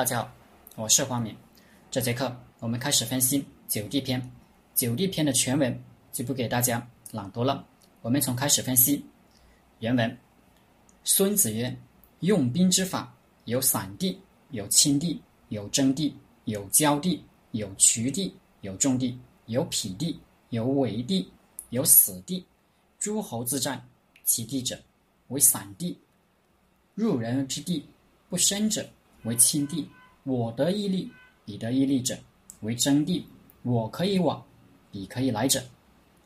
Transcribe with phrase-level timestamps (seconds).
[0.00, 0.32] 大家好，
[0.76, 1.36] 我是黄敏。
[1.90, 4.18] 这节课我们开始分析《九地篇》。
[4.74, 5.78] 《九地篇》的全文
[6.10, 7.66] 就不给大家朗读了，
[8.00, 9.04] 我们从开始分析
[9.80, 10.18] 原文。
[11.04, 11.76] 孙子曰
[12.20, 14.18] ：“用兵之法，有散地，
[14.52, 21.30] 有轻地，有征地，有交地，有渠地，有重地，有匹地，有围地，
[21.68, 22.42] 有死地。
[22.98, 23.86] 诸侯自战，
[24.24, 24.80] 其地者
[25.28, 25.98] 为散地。
[26.94, 27.84] 入人之地
[28.30, 28.88] 不深者。”
[29.24, 29.88] 为亲地，
[30.24, 31.10] 我得一利，
[31.44, 32.18] 彼得一利者，
[32.60, 33.24] 为争地；
[33.62, 34.42] 我可以往，
[34.90, 35.62] 彼可以来者，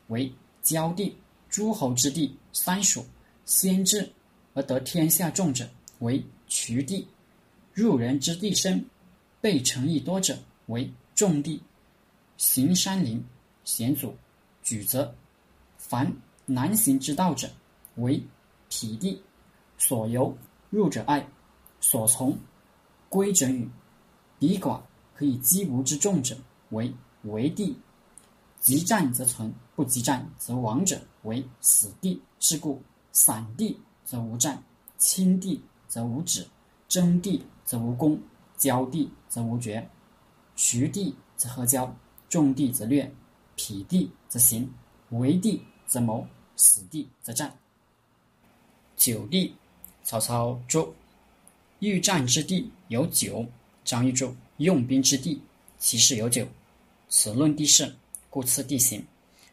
[0.07, 1.15] 为交地。
[1.47, 3.05] 诸侯之地三属，
[3.45, 4.11] 先至
[4.53, 7.05] 而得天下众者，为渠地；
[7.73, 8.85] 入人之地深，
[9.39, 11.61] 被城邑多者，为重地。
[12.37, 13.23] 行山林，
[13.63, 14.13] 险阻，
[14.63, 15.15] 举则
[15.77, 16.11] 凡
[16.45, 17.49] 难行之道者，
[17.95, 18.21] 为
[18.69, 19.21] 匹地。
[19.77, 20.35] 所由
[20.69, 21.25] 入者爱，
[21.79, 22.37] 所从。
[23.15, 23.69] 归者与，
[24.37, 24.81] 彼寡
[25.13, 26.37] 可以击无之众者
[26.71, 27.77] 为为地；
[28.59, 32.21] 急战则存，不急战则亡者为死地。
[32.41, 32.81] 是故
[33.13, 34.61] 散地则无战，
[34.97, 36.45] 轻地则无止，
[36.89, 38.19] 争地则无功，
[38.57, 39.89] 交地则无绝，
[40.57, 41.95] 徐地则合交，
[42.27, 43.09] 众地则略，
[43.55, 44.69] 匹地则行，
[45.11, 47.57] 为地则谋，死地则战。
[48.97, 49.55] 九地，
[50.03, 50.93] 曹操注。
[51.79, 53.45] 欲战之地有九，
[53.83, 55.41] 张玉柱用兵之地
[55.79, 56.47] 其势有九，
[57.09, 57.95] 此论地势，
[58.29, 59.03] 故次地形。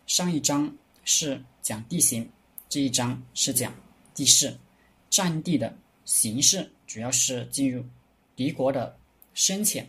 [0.07, 0.71] 上一章
[1.05, 2.29] 是讲地形，
[2.69, 3.73] 这一章是讲
[4.15, 4.57] 地势。
[5.09, 7.85] 战地的形势主要是进入
[8.35, 8.97] 敌国的
[9.35, 9.89] 深浅、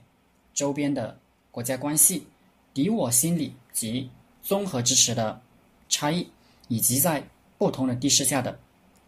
[0.54, 1.18] 周边的
[1.52, 2.26] 国家关系、
[2.74, 4.10] 敌我心理及
[4.42, 5.42] 综合支持的
[5.90, 6.28] 差异，
[6.68, 7.26] 以及在
[7.58, 8.60] 不同的地势下的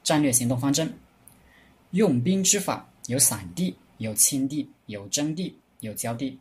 [0.04, 0.94] 战略行动方针。
[1.92, 2.88] 用兵之法。
[3.08, 6.38] 有散地，有清地，有征地，有交地，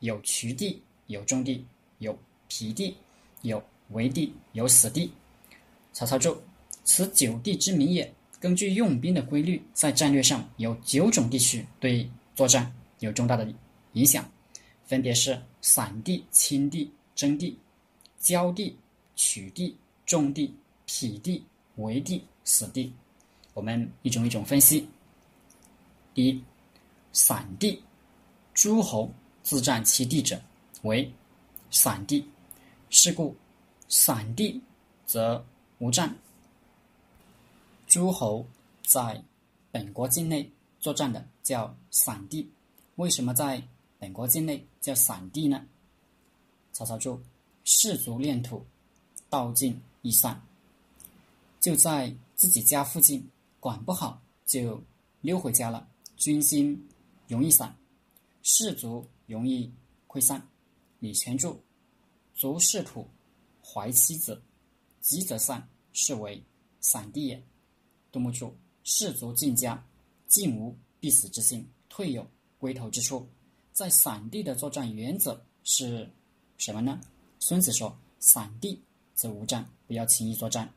[0.00, 1.64] 有渠地，有重地，
[1.98, 2.16] 有
[2.48, 2.96] 皮地，
[3.42, 5.10] 有围地，有死地。
[5.92, 6.40] 曹操注：
[6.84, 8.12] 此九地之名也。
[8.40, 13.52] 根据用兵的规律，在战略上有九种地区对作战有重大的
[13.94, 14.30] 影响，
[14.86, 17.58] 分别是散地、清地、征地、
[18.20, 18.76] 交地、
[19.16, 20.54] 渠地、重地、
[20.86, 21.44] 匹地、
[21.76, 22.92] 围地、死地。
[23.54, 24.88] 我们一种一种分析。
[26.14, 26.44] 第一，
[27.18, 27.82] 散地，
[28.54, 29.10] 诸侯
[29.42, 30.40] 自占其地者
[30.82, 31.12] 为
[31.68, 32.24] 散地。
[32.90, 33.34] 是故，
[33.88, 34.62] 散地
[35.04, 35.44] 则
[35.78, 36.16] 无战。
[37.88, 38.46] 诸侯
[38.84, 39.20] 在
[39.72, 40.48] 本国境内
[40.78, 42.48] 作战的叫散地。
[42.94, 43.60] 为什么在
[43.98, 45.66] 本国境内叫散地呢？
[46.72, 47.20] 曹操说：
[47.64, 48.64] 士卒练土，
[49.28, 50.40] 道尽易散。
[51.58, 54.80] 就在自己家附近，管不好就
[55.20, 55.88] 溜回家了。
[56.16, 56.88] 军心
[57.28, 57.76] 容易散，
[58.42, 59.72] 士卒容易
[60.08, 60.44] 溃散。
[60.98, 61.62] 李全柱：
[62.34, 63.06] 卒士土，
[63.62, 64.42] 怀妻子，
[65.00, 66.42] 急则散，是为
[66.80, 67.40] 散地也。
[68.10, 69.86] 杜牧注：士卒进家，
[70.26, 72.26] 尽无必死之心，退有
[72.58, 73.28] 归头之处。
[73.72, 76.10] 在散地的作战原则是
[76.56, 77.00] 什么呢？
[77.38, 78.82] 孙子说：散地
[79.14, 80.68] 则无战，不要轻易作战。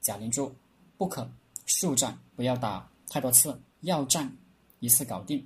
[0.00, 0.54] 贾玲注：
[0.96, 1.30] 不可
[1.66, 4.34] 速战，不要打太多次，要战。
[4.80, 5.44] 一次搞定。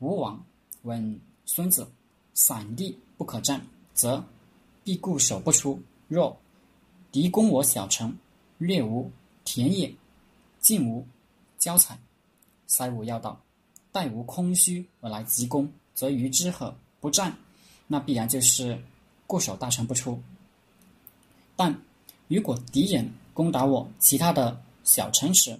[0.00, 0.44] 吴王
[0.82, 1.90] 问孙子
[2.34, 3.64] ：“散地不可战，
[3.94, 4.24] 则
[4.84, 5.80] 必固守不出。
[6.06, 6.36] 若
[7.10, 8.16] 敌攻我小城，
[8.58, 9.10] 略无
[9.44, 9.92] 田野，
[10.60, 11.06] 尽无
[11.58, 11.98] 交采，
[12.66, 13.40] 塞无要道，
[13.90, 16.74] 待无空虚而来急攻，则与之何？
[17.00, 17.36] 不战，
[17.86, 18.80] 那必然就是
[19.26, 20.20] 固守大城不出。
[21.56, 21.76] 但
[22.28, 25.58] 如果敌人攻打我其他的小城池，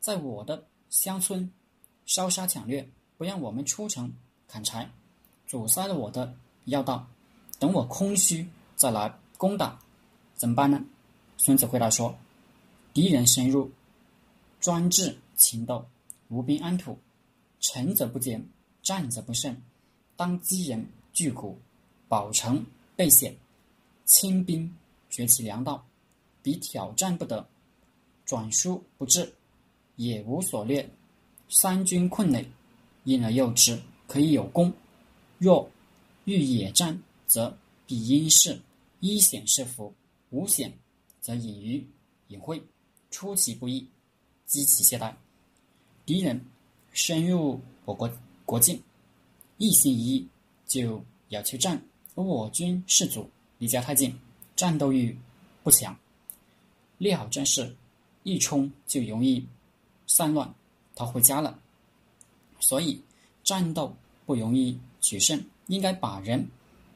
[0.00, 1.50] 在我的乡村。”
[2.08, 2.88] 烧杀抢掠，
[3.18, 4.10] 不让我们出城
[4.46, 4.88] 砍柴，
[5.46, 6.32] 阻塞了我的
[6.64, 7.06] 要道。
[7.58, 9.78] 等我空虚再来攻打，
[10.36, 10.82] 怎么办呢？
[11.36, 12.16] 孙子回答说
[12.94, 13.70] ：“敌人深入，
[14.60, 15.84] 专制情斗，
[16.28, 16.96] 无兵安土，
[17.58, 18.48] 城则不坚，
[18.82, 19.60] 战则不胜。
[20.16, 21.58] 当击人拒谷，
[22.08, 22.64] 保城
[22.94, 23.36] 备险，
[24.04, 24.72] 清兵
[25.10, 25.84] 绝其粮道，
[26.40, 27.44] 彼挑战不得，
[28.24, 29.34] 转输不至，
[29.96, 30.88] 也无所掠。”
[31.50, 32.46] 三军困累，
[33.08, 34.70] 因而诱之，可以有功；
[35.38, 35.66] 若
[36.26, 37.56] 欲野战，则
[37.86, 38.60] 必因势，
[39.00, 39.94] 一险是福，
[40.28, 40.70] 无险
[41.18, 41.86] 则隐于
[42.26, 42.60] 隐晦，
[43.10, 43.88] 出其不意，
[44.44, 45.10] 击其懈怠。
[46.04, 46.38] 敌人
[46.92, 48.10] 深入我国
[48.44, 48.78] 国境，
[49.56, 50.28] 一心一意
[50.66, 51.82] 就要求战，
[52.14, 53.26] 而我军士卒
[53.56, 54.14] 离家太近，
[54.54, 55.16] 战斗欲
[55.62, 55.98] 不强，
[56.98, 57.74] 列好阵势，
[58.22, 59.42] 一冲就容易
[60.06, 60.54] 散乱。
[60.94, 61.58] 他回家了，
[62.60, 63.00] 所以
[63.44, 63.94] 战斗
[64.26, 66.48] 不容易取胜，应该把人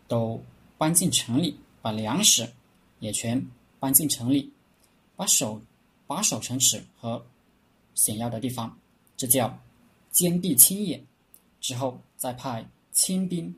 [0.09, 0.43] 都
[0.77, 2.53] 搬进城里，把粮食
[3.01, 3.45] 也全
[3.79, 4.53] 搬进城里，
[5.17, 5.61] 把守
[6.07, 7.25] 把守城池和
[7.95, 8.79] 险要的地方，
[9.17, 9.59] 这叫
[10.11, 11.03] 坚壁清野。
[11.61, 13.55] 之后再派清兵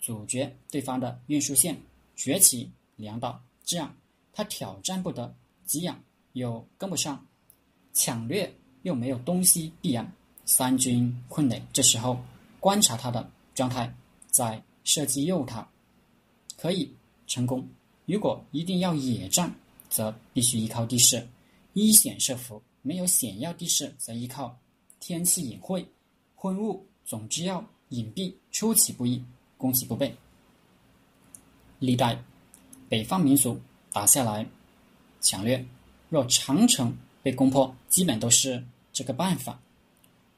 [0.00, 1.78] 阻绝对方的运输线，
[2.14, 3.94] 掘起粮道，这样
[4.32, 5.34] 他挑战不得，
[5.66, 7.26] 给养又跟不上，
[7.92, 8.50] 抢掠
[8.82, 10.10] 又没有东西避安，
[10.46, 11.62] 三军困累。
[11.72, 12.18] 这时候
[12.58, 13.94] 观察他的状态，
[14.30, 15.68] 再设计诱他，
[16.56, 16.90] 可以
[17.26, 17.68] 成功。
[18.06, 19.54] 如果一定要野战，
[19.90, 21.28] 则必须依靠地势，
[21.74, 24.56] 依险设伏；没有险要地势，则依靠
[25.00, 25.86] 天气隐晦、
[26.34, 26.86] 昏雾。
[27.04, 29.22] 总之要隐蔽，出其不意，
[29.56, 30.12] 攻其不备。
[31.78, 32.20] 历代
[32.88, 33.60] 北方民族
[33.92, 34.44] 打下来
[35.20, 35.64] 抢掠，
[36.08, 39.60] 若长城被攻破，基本都是这个办法。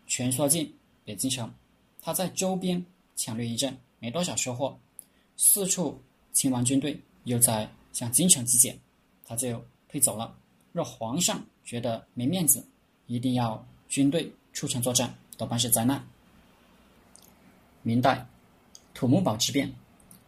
[0.09, 0.75] 蜷缩进
[1.05, 1.53] 北京城，
[2.01, 2.85] 他在周边
[3.15, 4.77] 抢掠一阵，没多少收获，
[5.37, 6.03] 四处
[6.33, 8.77] 清完军队，又在向京城集结，
[9.25, 10.35] 他就退走了。
[10.73, 12.67] 若皇上觉得没面子，
[13.07, 16.03] 一定要军队出城作战，多半是灾难。
[17.83, 18.27] 明代
[18.95, 19.73] 土木堡之变，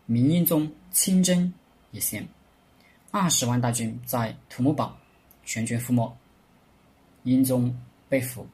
[0.06, 1.52] 明英宗亲征
[1.90, 2.26] 也行，
[3.10, 4.96] 二十万大军在土木堡
[5.44, 6.14] 全军覆没，
[7.24, 7.74] 英宗
[8.08, 8.46] 被俘。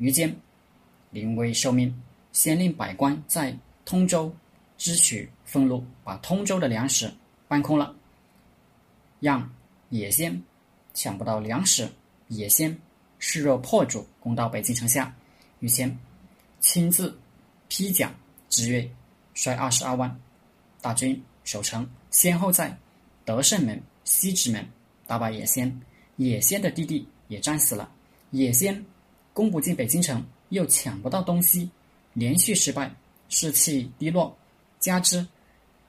[0.00, 0.34] 于坚
[1.10, 1.94] 临危受命，
[2.32, 4.34] 先令百官在通州
[4.76, 7.08] 支取俸禄，把通州的粮食
[7.46, 7.94] 搬空了，
[9.20, 9.48] 让
[9.90, 10.42] 野先
[10.92, 11.88] 抢不到粮食。
[12.26, 12.76] 野先
[13.20, 15.14] 势若破竹，攻到北京城下，
[15.60, 15.96] 于谦
[16.58, 17.16] 亲自。
[17.72, 18.12] 披甲
[18.48, 18.90] 执锐，
[19.32, 20.20] 率二十二万
[20.80, 22.76] 大军守城，先后在
[23.24, 24.68] 德胜门、西直门
[25.06, 25.80] 打败野先。
[26.16, 27.88] 野先的弟弟也战死了。
[28.32, 28.84] 野先
[29.32, 31.70] 攻不进北京城，又抢不到东西，
[32.12, 32.90] 连续失败，
[33.28, 34.36] 士气低落。
[34.78, 35.26] 加之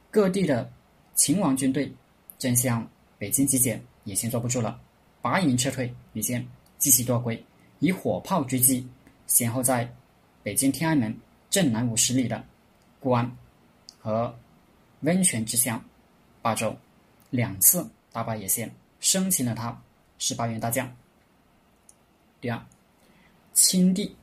[0.10, 0.72] 各地的
[1.16, 1.92] 秦王军队
[2.38, 4.80] 正向北京集结，野先坐不住了，
[5.22, 5.94] 拔营撤退。
[6.14, 6.46] 野先
[6.78, 7.44] 继续夺归，
[7.80, 8.88] 以火炮追击，
[9.28, 9.90] 先后在
[10.44, 11.18] 北京天安门。
[11.50, 12.42] 镇南五十里的
[12.98, 13.30] 固安
[14.00, 14.34] 和
[15.02, 15.84] 温泉之乡
[16.42, 16.74] 霸州，
[17.30, 19.78] 两次打败野先，生擒了他
[20.18, 20.90] 十八员大将。
[22.40, 22.66] 第二，
[23.64, 24.14] 亲地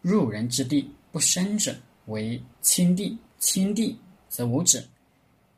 [0.00, 1.76] 入人之地不深者
[2.06, 3.96] 为亲地，亲地
[4.30, 4.82] 则无止。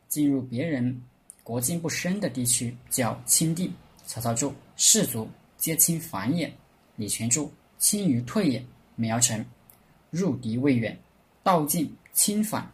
[0.08, 1.00] 进入别人
[1.44, 3.72] 国境不深的地区叫亲地。
[4.06, 6.52] 曹操注：士卒皆亲反也。
[6.96, 7.48] 李全注：
[7.78, 8.66] 亲于退也。
[8.96, 9.46] 梅尧臣。
[10.10, 10.98] 入敌未远，
[11.44, 12.68] 道尽侵反，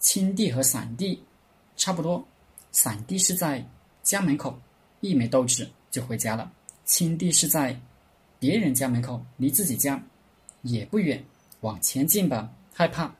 [0.00, 1.22] 亲地和散地
[1.76, 2.26] 差不多。
[2.72, 3.64] 散地是在
[4.02, 4.60] 家门口，
[5.00, 6.50] 一没斗志就回家了；
[6.84, 7.80] 亲地是在
[8.38, 10.02] 别人家门口，离自己家
[10.62, 11.24] 也不远，
[11.60, 13.14] 往前进吧，害怕，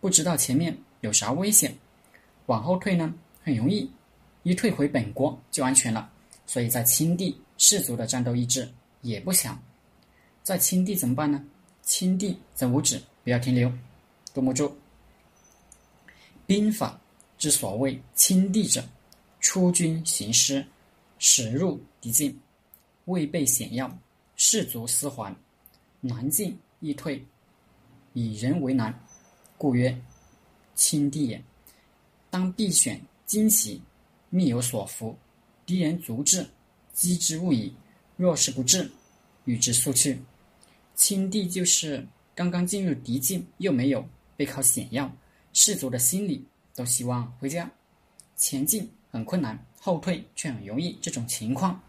[0.00, 1.72] 不知道前面有啥危险；
[2.46, 3.12] 往后退呢，
[3.42, 3.90] 很容易，
[4.42, 6.10] 一退回本国就安全了。
[6.46, 8.70] 所以在亲地，士族的战斗意志
[9.00, 9.60] 也不强。
[10.42, 11.42] 在亲地怎么办呢？
[11.82, 13.72] 亲地则无止，不要停留。
[14.32, 14.76] 杜牧注：
[16.46, 17.00] 兵法
[17.38, 18.84] 之所谓亲地者，
[19.40, 20.64] 出军行师，
[21.18, 22.38] 驶入敌境，
[23.06, 23.90] 未备险要，
[24.36, 25.34] 士卒思还，
[26.00, 27.24] 难进易退，
[28.12, 28.98] 以人为难，
[29.56, 29.96] 故曰
[30.74, 31.42] 亲地也。
[32.30, 33.80] 当必选旌旗，
[34.30, 35.16] 密有所伏，
[35.64, 36.46] 敌人足至，
[36.92, 37.72] 击之勿已；
[38.16, 38.90] 若是不至，
[39.44, 40.20] 与之速去。
[40.96, 44.04] 亲地就是刚刚进入敌境，又没有
[44.36, 45.10] 背靠险要，
[45.52, 46.44] 士卒的心里
[46.74, 47.70] 都希望回家。
[48.36, 50.98] 前进很困难，后退却很容易。
[51.00, 51.80] 这种情况，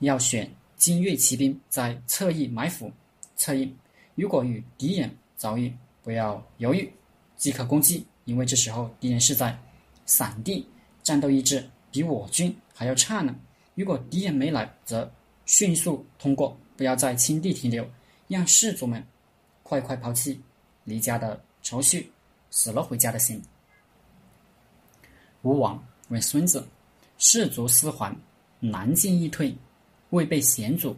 [0.00, 2.90] 要选精锐骑兵在侧翼埋伏。
[3.36, 3.74] 侧翼
[4.14, 6.90] 如果与敌人遭遇，不要犹豫，
[7.36, 9.58] 即可攻击，因为这时候敌人是在
[10.06, 10.66] 散地，
[11.02, 13.34] 战斗意志比我军还要差呢。
[13.74, 15.10] 如果敌人没来，则
[15.46, 17.88] 迅速通过，不要在亲地停留。
[18.26, 19.04] 让士卒们
[19.62, 20.40] 快快抛弃
[20.84, 22.10] 离家的愁绪，
[22.50, 23.40] 死了回家的心。
[25.42, 26.66] 吴王问孙子
[27.18, 28.16] ：“士卒思还，
[28.60, 29.54] 难进易退，
[30.14, 30.96] 未被险阻，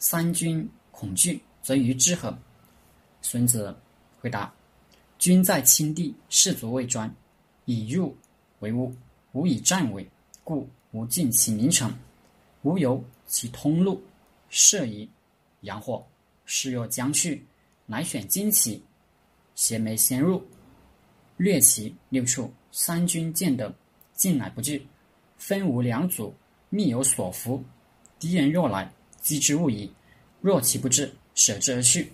[0.00, 2.36] 三军恐惧，则与之何？”
[3.22, 3.72] 孙子
[4.20, 4.52] 回答
[5.16, 7.08] ：“君在亲地，士卒未专，
[7.66, 8.16] 以入
[8.58, 8.92] 为屋，
[9.30, 10.04] 无以战为，
[10.42, 11.94] 故无尽其名城，
[12.62, 14.02] 无由其通路，
[14.50, 15.08] 设以
[15.60, 16.04] 阳祸。”
[16.44, 17.46] 势若将去，
[17.86, 18.82] 乃选旌旗，
[19.54, 20.44] 斜眉先入，
[21.36, 22.52] 略其六处。
[22.72, 23.72] 三军见得，
[24.14, 24.84] 进乃不惧，
[25.38, 26.34] 分无两组，
[26.68, 27.62] 密有所伏。
[28.22, 28.88] 敌人若来，
[29.20, 29.90] 击之勿疑；
[30.40, 32.12] 若其不至，舍之而去。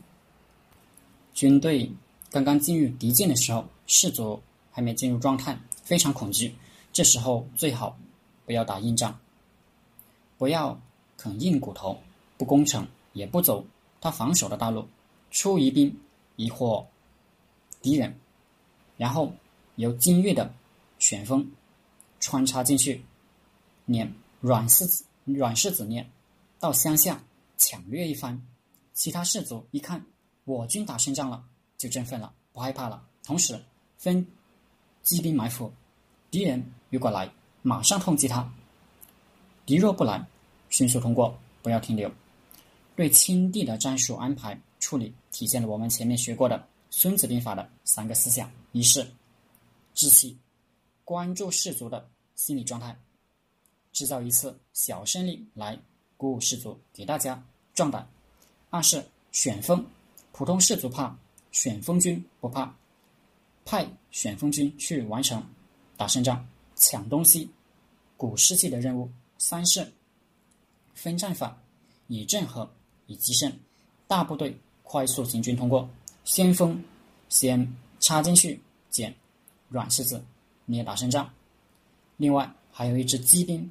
[1.34, 1.92] 军队
[2.30, 6.54] 刚刚进入敌境的时候，士卒还没进入状态，非常恐惧。
[6.94, 7.98] 这时候最好
[8.46, 9.20] 不要打硬仗，
[10.38, 10.80] 不要
[11.18, 12.00] 啃硬骨头，
[12.38, 13.62] 不攻城，也不走
[14.00, 14.88] 他防守的道路，
[15.30, 15.94] 出疑兵
[16.36, 16.86] 疑惑
[17.82, 18.18] 敌人，
[18.96, 19.30] 然后
[19.76, 20.50] 由精锐的
[20.98, 21.52] 旋风
[22.18, 23.04] 穿插进去，
[23.84, 24.10] 碾
[24.40, 25.04] 软柿子
[25.34, 26.08] 软柿子念
[26.58, 27.22] 到乡下
[27.56, 28.40] 抢掠一番。
[28.94, 30.04] 其他士卒一看
[30.44, 31.44] 我军打胜仗了，
[31.76, 33.06] 就振奋了，不害怕了。
[33.22, 33.62] 同时
[33.96, 34.26] 分
[35.02, 35.72] 机兵埋伏，
[36.30, 37.30] 敌人如果来，
[37.62, 38.42] 马上痛击他；
[39.64, 40.26] 敌若不来，
[40.68, 42.10] 迅速通过，不要停留。
[42.96, 46.58] 对轻敌的战术安排处理，体现了我们前面学过的
[46.90, 49.08] 《孙子兵法》的三个思想：一是
[49.94, 50.36] 志气，
[51.04, 52.98] 关注士卒的心理状态，
[53.92, 55.78] 制造一次小胜利来
[56.16, 57.42] 鼓舞士卒，给大家
[57.74, 58.08] 壮胆。
[58.70, 59.84] 二是旋风，
[60.32, 61.16] 普通士卒怕，
[61.52, 62.74] 旋风军不怕，
[63.64, 65.42] 派旋风军去完成
[65.96, 67.48] 打胜仗、抢东西、
[68.16, 69.10] 鼓士气的任务。
[69.38, 69.90] 三是
[70.94, 71.56] 分战法，
[72.08, 72.68] 以阵合，
[73.06, 73.52] 以击胜，
[74.06, 75.88] 大部队快速行军通过，
[76.24, 76.82] 先锋
[77.28, 77.66] 先
[78.00, 79.14] 插进去捡
[79.68, 80.22] 软柿子，
[80.64, 81.32] 你也打胜仗。
[82.16, 83.70] 另外还有一支机兵